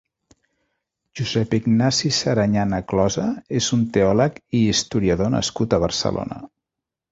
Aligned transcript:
Josep-Ignasi 1.19 2.11
Saranyana 2.21 2.79
Closa 2.93 3.27
és 3.61 3.69
un 3.79 3.85
teòleg 3.99 4.41
i 4.61 4.65
historiador 4.73 5.33
nascut 5.37 5.79
a 5.81 5.85
Barcelona. 5.87 6.43